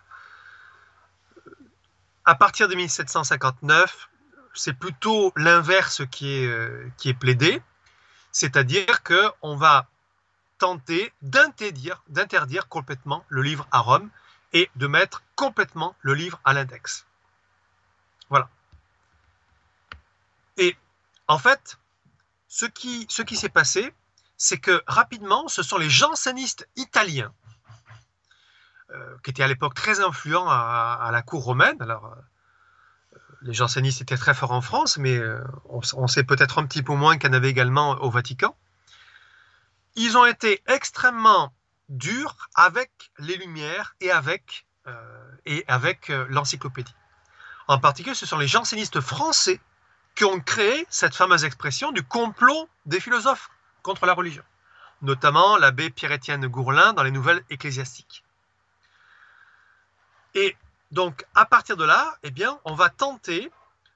[2.25, 4.09] à partir de 1759,
[4.55, 7.63] c'est plutôt l'inverse qui est, euh, qui est plaidé,
[8.31, 9.87] c'est-à-dire qu'on va
[10.63, 14.09] tenter d'interdire, complètement le livre à Rome
[14.53, 17.05] et de mettre complètement le livre à l'index.
[18.31, 18.49] Voilà.
[20.59, 20.77] Et
[21.27, 21.79] en fait,
[22.47, 23.93] ce qui, s'est passé,
[24.37, 27.33] c'est que rapidement, ce sont les jansénistes italiens
[28.91, 31.83] euh, qui était à l'époque très influent à, la cour romaine.
[31.83, 36.67] Alors, euh, les jansénistes étaient très forts en France, mais euh, on, sait peut-être un
[36.67, 38.57] petit peu moins qu'il y en avait également au Vatican.
[39.95, 41.53] Ils ont été extrêmement
[41.89, 44.67] durs avec les Lumières et avec,
[45.45, 46.95] et avec l'encyclopédie.
[47.69, 49.61] En particulier, ce sont les jansénistes français
[50.15, 53.51] qui ont créé cette fameuse expression du complot des philosophes
[53.83, 54.45] contre la religion,
[55.01, 58.25] notamment l'abbé Pierre-Étienne Gourlin dans les Nouvelles ecclésiastiques.
[60.35, 60.57] Et
[60.91, 63.51] donc, à partir de là, eh bien, on va tenter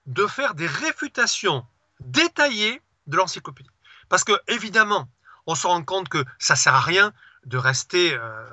[0.06, 1.66] de faire des réfutations
[2.00, 3.70] détaillées de l'encyclopédie.
[4.08, 5.08] Parce que, évidemment,
[5.46, 7.12] on se rend compte que ça sert à rien
[7.46, 8.44] de rester euh,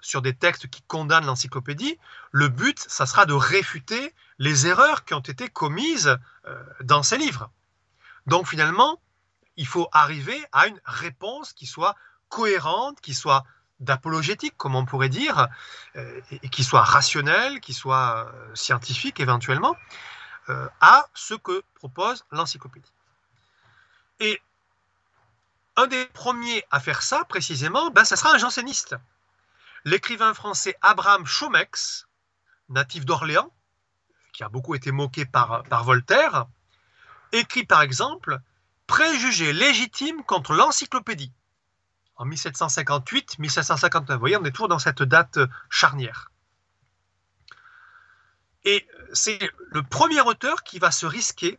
[0.00, 1.98] sur des textes qui condamnent l'encyclopédie.
[2.30, 7.18] Le but, ça sera de réfuter les erreurs qui ont été commises euh, dans ces
[7.18, 7.50] livres.
[8.26, 9.00] Donc, finalement,
[9.56, 11.96] il faut arriver à une réponse qui soit
[12.28, 13.44] cohérente, qui soit
[13.80, 15.48] d'apologétique, comme on pourrait dire,
[15.96, 19.76] euh, et, qui soit rationnel, qui soit scientifique éventuellement,
[20.80, 22.90] à ce que propose l'encyclopédie.
[24.20, 24.40] Et
[25.78, 28.96] un des premiers à faire ça, précisément, ben, sera un janséniste.
[29.84, 32.08] L'écrivain français Abraham Chomex,
[32.68, 33.54] natif d'Orléans,
[34.32, 36.46] qui a beaucoup été moqué par, par Voltaire,
[37.30, 38.40] écrit par exemple
[38.88, 41.32] Préjugés légitimes contre l'encyclopédie
[42.16, 44.12] en 1758-1759.
[44.14, 45.38] Vous voyez, on est toujours dans cette date
[45.70, 46.32] charnière.
[48.64, 49.38] Et c'est
[49.70, 51.58] le premier auteur qui va se risquer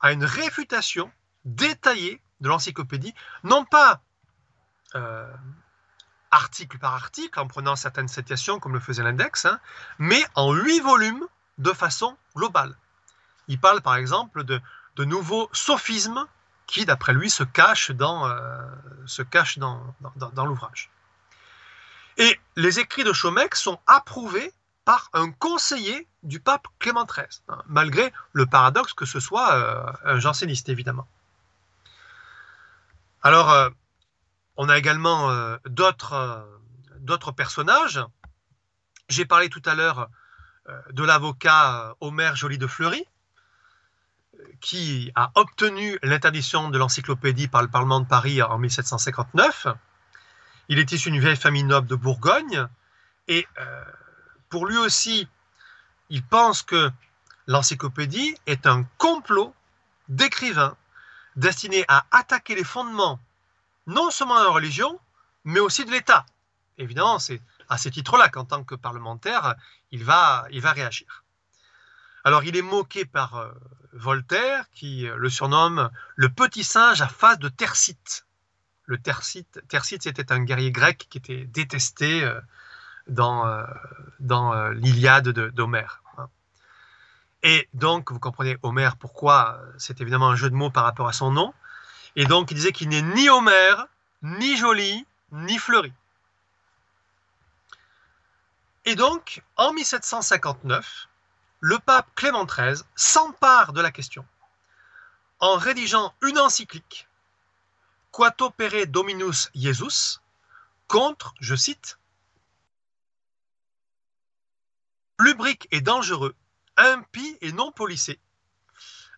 [0.00, 1.10] à une réfutation
[1.44, 4.00] détaillée de l'encyclopédie, non pas
[4.94, 5.32] euh,
[6.30, 9.60] article par article, en prenant certaines citations comme le faisait l'index, hein,
[9.98, 11.26] mais en huit volumes
[11.58, 12.76] de façon globale.
[13.48, 14.60] Il parle par exemple de,
[14.98, 16.26] nouveaux sophismes
[16.66, 18.60] qui, d'après lui, se cache dans, euh,
[20.16, 20.90] dans, l'ouvrage.
[22.16, 24.52] Et les écrits de Chomec sont approuvés
[24.84, 29.92] par un conseiller du pape Clément XIII, hein, malgré le paradoxe que ce soit euh,
[30.04, 31.06] un janséniste, évidemment.
[33.26, 33.70] Alors, euh,
[34.56, 36.48] on a également d'autres,
[37.00, 38.00] d'autres personnages.
[39.08, 40.08] J'ai parlé tout à l'heure
[40.92, 43.04] de l'avocat Omer Joly de Fleury,
[44.60, 49.66] qui a obtenu l'interdiction de l'encyclopédie par le Parlement de Paris en 1759.
[50.68, 52.68] Il est issu d'une vieille famille noble de Bourgogne
[53.26, 53.84] et euh,
[54.50, 55.26] pour lui aussi,
[56.10, 56.92] il pense que
[57.48, 59.52] l'encyclopédie est un complot
[60.08, 60.76] d'écrivains
[61.36, 63.20] destiné à attaquer les fondements
[63.86, 64.98] non seulement de la religion,
[65.44, 66.26] mais aussi de l'État.
[66.78, 69.54] Évidemment, c'est à ce titre-là qu'en tant que parlementaire,
[69.90, 71.24] il va, réagir.
[72.24, 73.52] Alors, il est moqué par euh,
[73.92, 78.26] Voltaire, qui euh, le surnomme le petit singe à face de Tercite.
[78.84, 82.40] Le Tercite, Tercite c'était un guerrier grec qui était détesté euh,
[83.08, 83.64] dans,
[84.18, 86.02] dans l'Iliade d'Homère.
[87.42, 91.12] Et donc, vous comprenez, Homère, pourquoi C'est évidemment un jeu de mots par rapport à
[91.12, 91.54] son nom.
[92.16, 93.86] Et donc, il disait qu'il n'est ni Homère,
[94.22, 95.92] ni joli, ni fleuri.
[98.84, 101.08] Et donc, en 1759,
[101.60, 104.24] le pape Clément XIII s'empare de la question
[105.40, 107.08] en rédigeant une encyclique
[108.12, 110.20] Quat opere Dominus Jesus
[110.88, 111.98] contre, je cite,
[115.18, 116.34] lubrique et dangereux,
[116.76, 118.20] impie et non policé,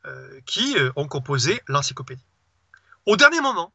[0.05, 2.27] euh, qui euh, ont composé l'encyclopédie.
[3.07, 3.73] Au dernier moment,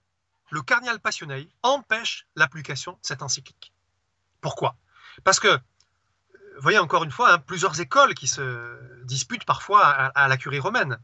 [0.51, 3.73] le cardinal Passionnel empêche l'application de cette encyclique.
[4.41, 4.75] Pourquoi?
[5.23, 5.59] Parce que
[6.59, 10.97] voyez encore une fois, hein, plusieurs écoles qui se disputent parfois à, la curie romaine.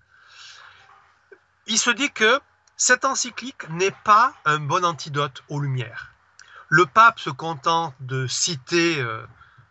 [1.67, 2.39] Il se dit que
[2.77, 6.13] cette encyclique n'est pas un bon antidote aux Lumières.
[6.69, 9.25] Le pape se contente de citer euh,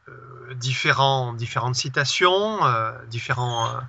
[0.09, 3.81] euh, différentes citations, euh, différents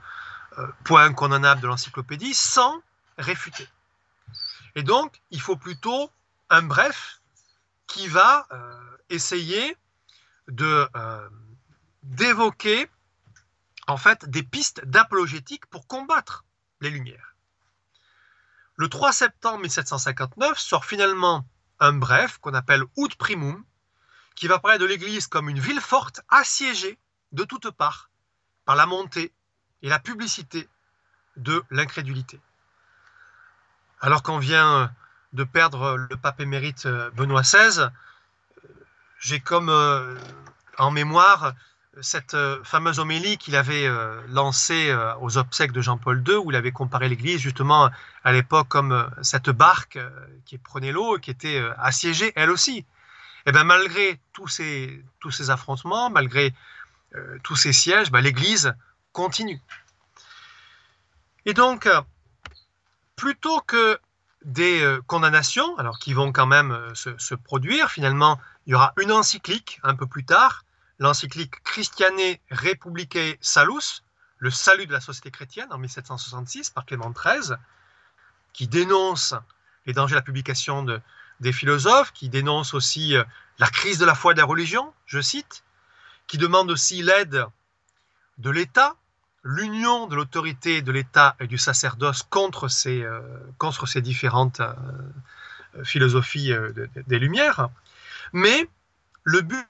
[0.83, 2.81] points condamnables de l'encyclopédie, sans
[3.17, 3.67] réfuter.
[4.75, 6.11] Et donc, il faut plutôt
[6.49, 7.21] un bref
[7.87, 8.45] qui va
[9.09, 9.77] essayer
[10.49, 10.87] de
[12.03, 12.89] d'évoquer
[13.87, 16.45] en fait des pistes d'apologétique pour combattre
[16.81, 17.35] les Lumières.
[18.75, 21.45] Le 3 septembre 1759 sort finalement
[21.79, 23.63] un bref qu'on appelle Ut Primum,
[24.39, 26.97] qui va parler de l'Église comme une ville forte assiégée
[27.33, 28.09] de toutes parts
[28.63, 29.33] par la montée
[29.81, 30.67] et la publicité
[31.35, 32.39] de l'incrédulité.
[33.99, 34.91] Alors qu'on vient
[35.33, 37.89] de perdre le pape émérite Benoît XVI,
[39.19, 40.17] j'ai comme euh,
[40.77, 41.53] en mémoire
[42.01, 46.51] cette euh, fameuse homélie qu'il avait euh, lancée euh, aux obsèques de Jean-Paul II, où
[46.51, 47.89] il avait comparé l'Église justement
[48.23, 49.99] à l'époque comme cette barque
[50.45, 52.85] qui prenait l'eau et qui était assiégée elle aussi.
[53.45, 56.53] Et eh bien malgré tous ces, tous ces affrontements, malgré
[57.43, 58.75] tous ces sièges, ben, l'Église
[59.13, 59.59] continue.
[61.45, 61.89] Et donc,
[63.15, 63.99] plutôt que
[64.43, 69.11] des condamnations, alors qui vont quand même se, se produire, finalement, il y aura une
[69.11, 70.63] encyclique un peu plus tard
[70.99, 74.03] l'encyclique Christiane Republicae Salus,
[74.37, 77.55] le salut de la société chrétienne en 1766 par Clément XIII,
[78.53, 79.33] qui dénonce
[79.85, 81.01] les dangers de la publication de,
[81.39, 83.23] des philosophes, qui dénonce aussi euh,
[83.59, 85.63] la crise de la foi et de la religion, je cite,
[86.27, 87.45] qui demande aussi l'aide
[88.37, 88.95] de l'État,
[89.43, 93.21] l'union de l'autorité de l'État et du sacerdoce contre ces, euh,
[94.01, 96.51] différentes euh, philosophies
[97.07, 97.69] des Lumières.
[98.33, 98.67] Mais
[99.23, 99.67] le but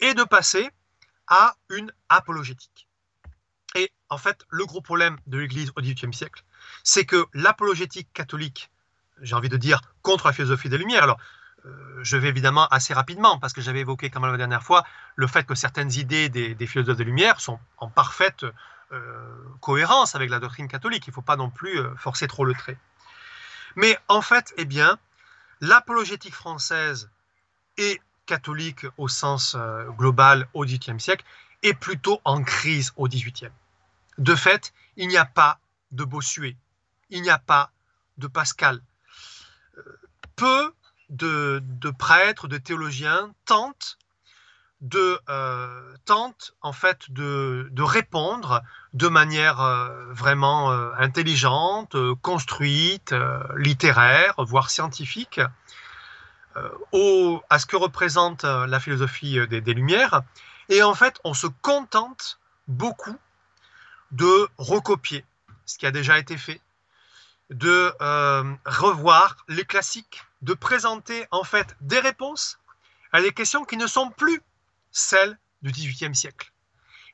[0.00, 0.70] et de passer
[1.28, 2.86] à une apologétique.
[3.74, 6.44] Et en fait, le gros problème de l'Église au XVIIIe siècle,
[6.82, 8.70] c'est que l'apologétique catholique
[9.20, 11.02] j'ai envie de dire, contre la philosophie des Lumières.
[11.02, 11.18] Alors,
[11.66, 14.84] euh, je vais évidemment assez rapidement, parce que j'avais évoqué quand même la dernière fois
[15.16, 18.44] le fait que certaines idées des, philosophes des Lumières sont en parfaite
[18.92, 21.06] euh, cohérence avec la doctrine catholique.
[21.06, 22.76] Il ne faut pas non plus euh, forcer trop le trait.
[23.76, 24.98] Mais en fait, eh bien,
[25.60, 27.10] l'apologétique française
[27.76, 29.56] et catholique au sens
[29.98, 31.24] global au XVIIIe siècle
[31.62, 33.50] est plutôt en crise au XVIIIe.
[34.16, 35.58] De fait, il n'y a pas
[35.94, 36.56] de Bossuet,
[37.10, 37.70] il n'y a pas
[38.18, 38.80] de Pascal.
[40.36, 40.72] Peu
[41.10, 41.62] de,
[41.98, 43.98] prêtres, de théologiens tentent
[44.80, 45.94] de euh,
[46.60, 53.14] en fait de, répondre de manière euh, vraiment euh, intelligente, construite,
[53.56, 55.40] littéraire, voire scientifique,
[56.92, 60.22] au, à ce que représente la philosophie des, Lumières.
[60.68, 62.38] Et en fait, on se contente
[62.68, 63.16] beaucoup
[64.12, 65.24] de recopier
[65.66, 66.60] ce qui a déjà été fait,
[67.50, 67.92] de
[68.64, 72.58] revoir les classiques de présenter en fait des réponses
[73.12, 74.42] à des questions qui ne sont plus
[74.90, 76.52] celles du XVIIIe siècle.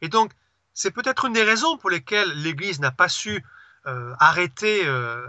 [0.03, 0.33] Et donc,
[0.75, 3.45] c'est peut-être une des raisons pour lesquelles l'Église n'a pas su
[3.87, 5.27] euh, arrêter euh,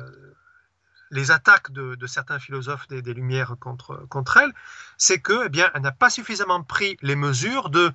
[1.12, 4.54] les attaques de, certains philosophes des, Lumières contre, elle,
[4.98, 7.92] c'est que, eh bien, elle n'a pas suffisamment pris les mesures de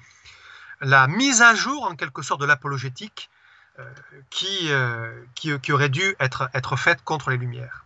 [0.80, 3.35] la mise à jour, en quelque sorte, de l'apologétique euh,
[4.30, 4.68] qui,
[5.34, 7.84] qui, aurait dû être, être faite contre les Lumières.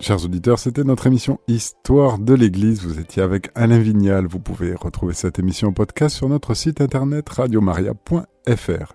[0.00, 2.84] Chers auditeurs, c'était notre émission Histoire de l'Église.
[2.84, 4.26] Vous étiez avec Alain Vignal.
[4.26, 8.94] Vous pouvez retrouver cette émission en podcast sur notre site internet radiomaria.fr.